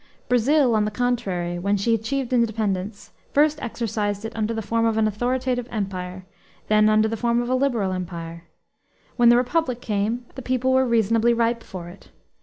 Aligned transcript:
Brazil, 0.27 0.73
on 0.73 0.83
the 0.83 0.89
contrary, 0.89 1.59
when 1.59 1.77
she 1.77 1.93
achieved 1.93 2.33
independence, 2.33 3.11
first 3.33 3.61
exercised 3.61 4.25
it 4.25 4.35
under 4.35 4.51
the 4.51 4.63
form 4.63 4.83
of 4.83 4.97
an 4.97 5.07
authoritative 5.07 5.67
empire, 5.69 6.25
then 6.69 6.89
under 6.89 7.07
the 7.07 7.15
form 7.15 7.39
of 7.39 7.49
a 7.51 7.55
liberal 7.55 7.91
empire. 7.91 8.45
When 9.17 9.29
the 9.29 9.37
republic 9.37 9.79
came, 9.79 10.25
the 10.33 10.41
people 10.41 10.73
were 10.73 10.87
reasonably 10.87 11.35
ripe 11.35 11.61
for 11.61 11.87
it. 11.87 12.09